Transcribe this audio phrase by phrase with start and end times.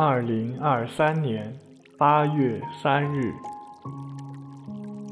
[0.00, 1.58] 二零二三年
[1.96, 3.34] 八月三日，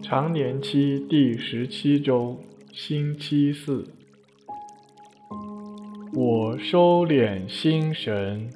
[0.01, 2.39] 常年期第十七周，
[2.73, 3.85] 星期四。
[6.15, 8.49] 我收敛心神，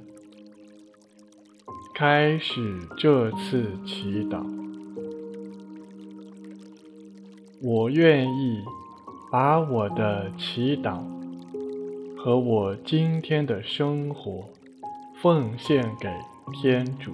[1.92, 4.46] 开始这次祈祷。
[7.60, 8.62] 我愿意
[9.32, 11.02] 把我的祈祷
[12.16, 14.48] 和我今天的生活。
[15.22, 16.08] 奉献给
[16.52, 17.12] 天主，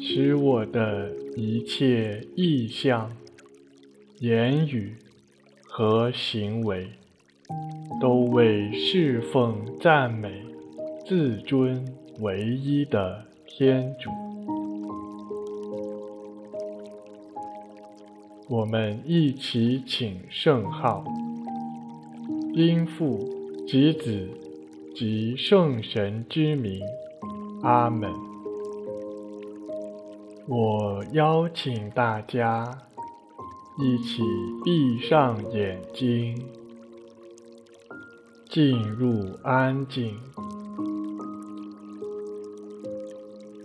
[0.00, 3.10] 使我的一切意向、
[4.20, 4.96] 言语
[5.62, 6.88] 和行为，
[8.00, 10.42] 都为侍奉、赞美、
[11.06, 11.84] 自尊
[12.20, 14.10] 唯一的天主。
[18.48, 21.04] 我们一起请圣号，
[22.54, 23.28] 因父
[23.66, 24.28] 及子。
[24.98, 26.80] 及圣神之名，
[27.66, 28.08] 阿门。
[30.46, 32.78] 我邀请大家
[33.76, 34.22] 一起
[34.64, 36.40] 闭上眼睛，
[38.48, 40.14] 进入安静。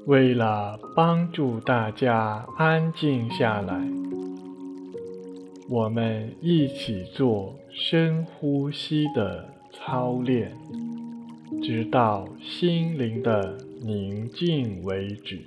[0.08, 3.88] 为了帮助大家安静下来，
[5.70, 10.58] 我们一起做深呼吸的操练。
[11.60, 15.40] 直到心灵的宁静为止。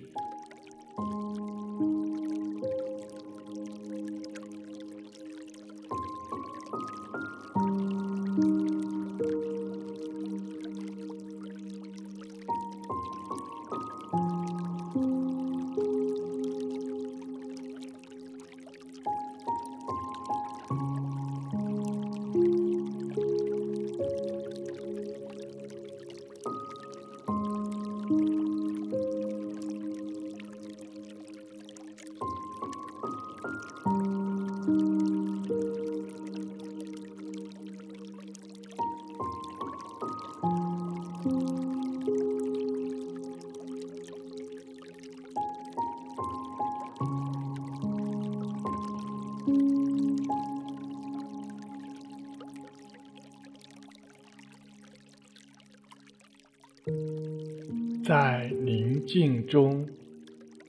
[58.05, 59.87] 在宁静中，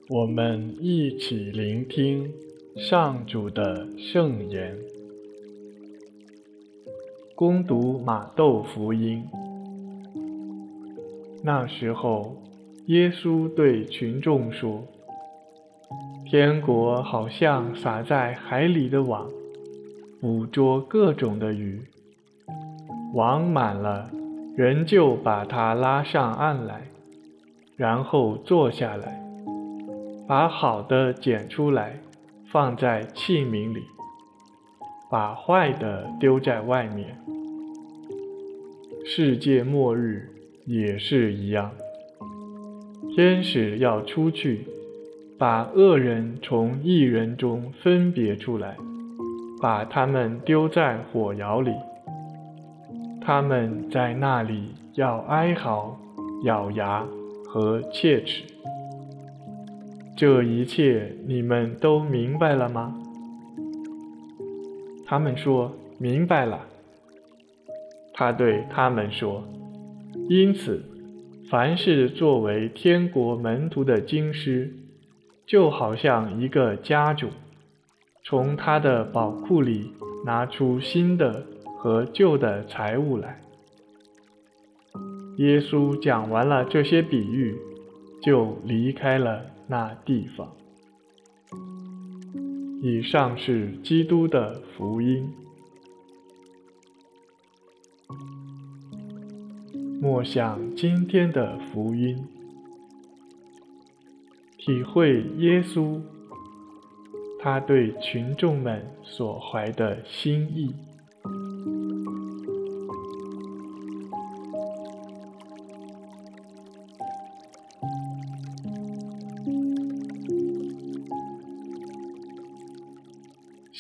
[0.08, 2.32] 我们一起聆听
[2.78, 4.78] 上主的圣言。
[7.36, 9.26] 攻读马窦福音。
[11.44, 12.42] 那时候，
[12.86, 14.88] 耶稣对群众说
[16.26, 19.30] ：“天国好像撒在海里的网，
[20.22, 21.82] 捕捉各种的鱼。
[23.14, 24.10] 网满了，
[24.56, 26.82] 人就把它拉上岸来。”
[27.78, 29.22] 然后坐下来，
[30.26, 32.00] 把好的捡出来，
[32.50, 33.82] 放在器皿里，
[35.12, 37.18] 把坏的丢在外面。
[39.06, 40.30] 世界末日
[40.66, 41.70] 也是一样，
[43.14, 44.66] 天使要出去，
[45.38, 48.78] 把恶人从义人中分别出来，
[49.62, 51.74] 把他们丢在火窑里。
[53.26, 55.98] 他们在那里要哀嚎，
[56.44, 57.04] 咬牙。
[57.48, 58.44] 和切齿，
[60.18, 62.94] 这一切你们都明白了吗？
[65.06, 66.60] 他们说明白了。
[68.14, 69.42] 他对他们说
[70.28, 70.84] ：“因此，
[71.50, 74.74] 凡是作为天国门徒的经师，
[75.48, 77.30] 就好像一个家主，
[78.22, 79.94] 从他的宝库里
[80.26, 81.46] 拿出新的
[81.86, 83.40] 和旧的财物来。”
[85.38, 87.56] 耶稣讲完了这些比喻，
[88.24, 90.52] 就离开了那地方。
[92.82, 95.32] 以上是基督的福音。
[100.02, 102.28] 默想今天的福音，
[104.58, 106.02] 体会耶稣
[107.40, 110.74] 他对群众们所怀的心意。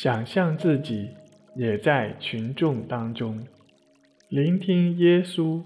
[0.05, 1.09] 想象自己
[1.55, 3.43] 也在群众当中，
[4.29, 5.63] 聆听耶稣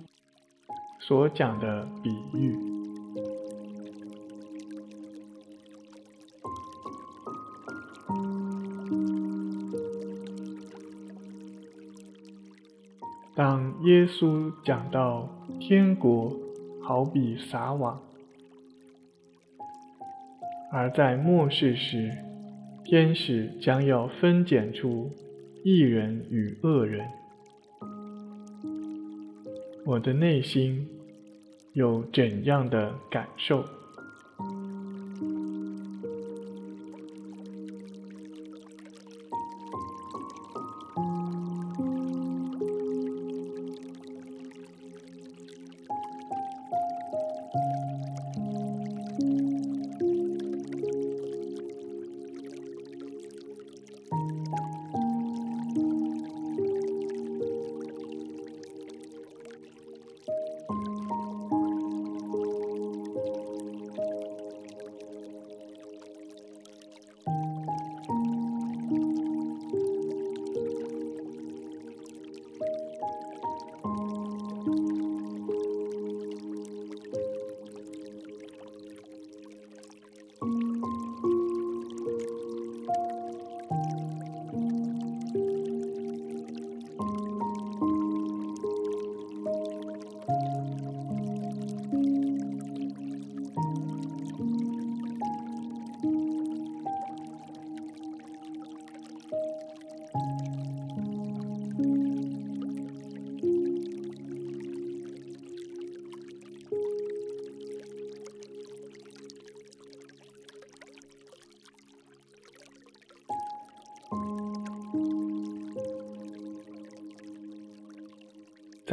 [0.97, 2.57] 所讲的比喻。
[13.35, 15.27] 当耶稣讲到
[15.59, 16.33] 天国
[16.81, 18.01] 好比撒网，
[20.71, 22.17] 而在末世时，
[22.89, 25.11] 天使将要分拣出
[25.63, 27.05] 异人与恶人。
[29.85, 30.87] 我的内心
[31.73, 33.63] 有怎样的感受？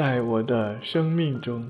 [0.08, 1.66] 在我的生命中，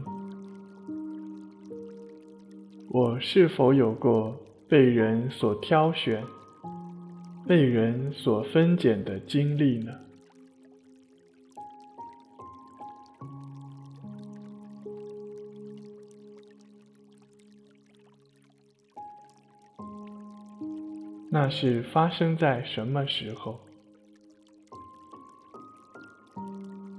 [2.90, 4.36] 我是否有过
[4.68, 6.22] 被人所挑选、
[7.48, 9.90] 被人所分拣的经历呢？
[21.30, 23.58] 那是发生在什么时候？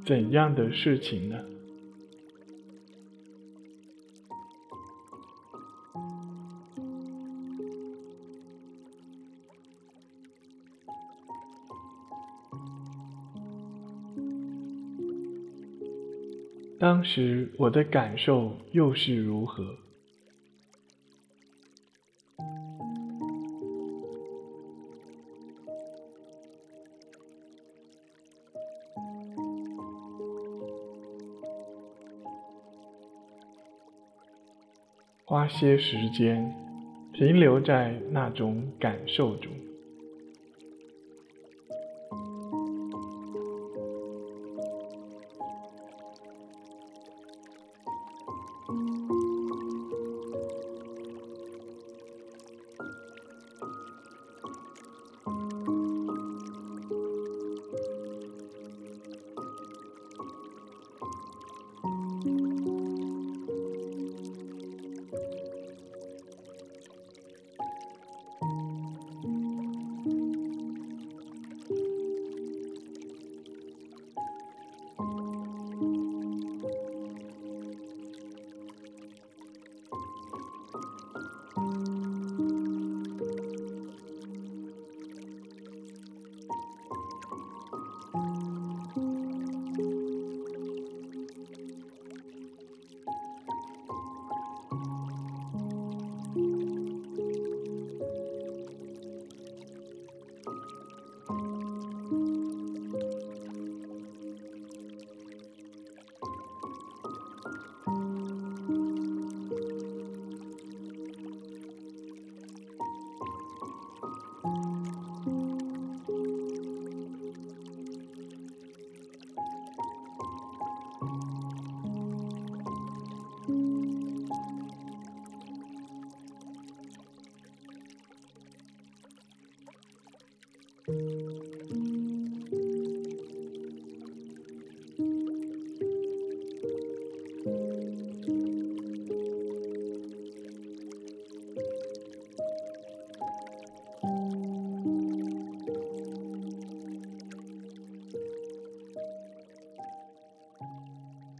[0.07, 1.37] 怎样的事情呢？
[16.79, 19.75] 当时我的感受又是如何？
[35.29, 36.55] 花些时间
[37.11, 39.51] 停留在那种感受中。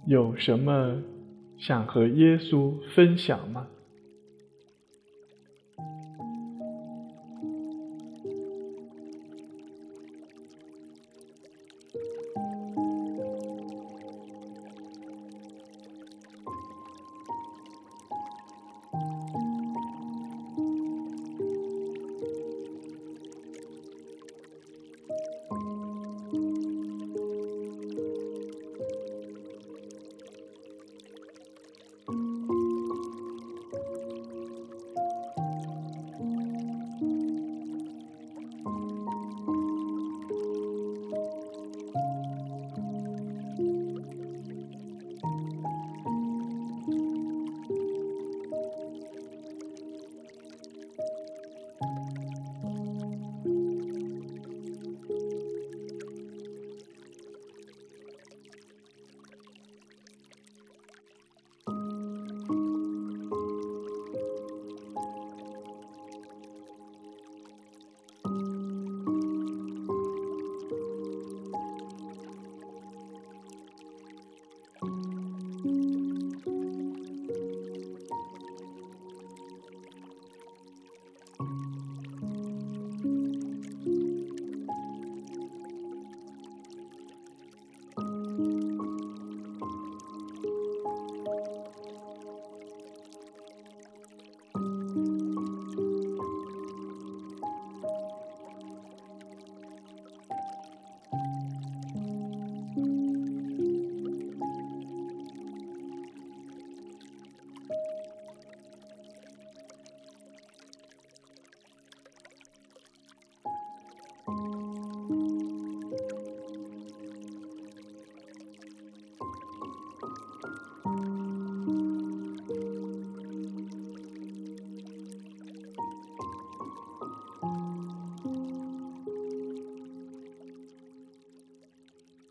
[0.07, 1.03] 有什么
[1.57, 3.67] 想和耶稣分享吗？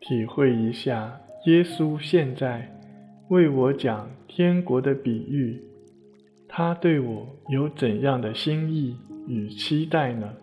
[0.07, 2.65] 体会一下，耶稣现在
[3.27, 5.61] 为我讲天国的比喻，
[6.47, 8.95] 他对我有怎样的心意
[9.27, 10.33] 与期待呢？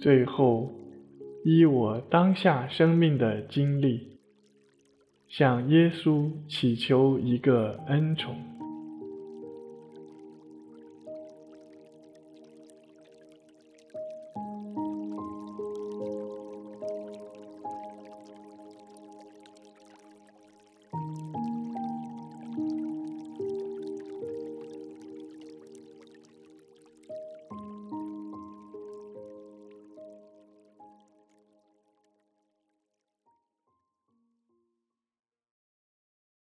[0.00, 0.70] 最后，
[1.44, 4.18] 依我当下生命的经历，
[5.28, 8.34] 向耶稣祈求一个恩宠。